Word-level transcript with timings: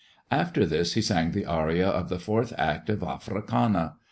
After 0.31 0.65
this 0.65 0.95
he 0.95 1.01
sang 1.03 1.29
the 1.29 1.45
aria 1.45 1.87
of 1.87 2.09
the 2.09 2.17
fourth 2.17 2.53
act 2.57 2.89
of 2.89 3.03
"Africana." 3.03 3.97